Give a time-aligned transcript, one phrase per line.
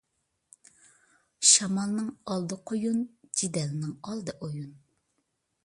[1.49, 3.05] شامالنىڭ ئالدى قۇيۇن،
[3.41, 4.73] جېدەلنىڭ ئالدى ئويۇن.